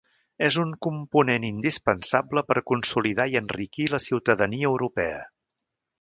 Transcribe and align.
és 0.45 0.55
un 0.61 0.69
component 0.85 1.45
indispensable 1.49 2.43
per 2.53 2.57
consolidar 2.71 3.29
i 3.35 3.37
enriquir 3.43 3.87
la 3.95 4.01
ciutadania 4.07 4.71
europea 4.75 5.25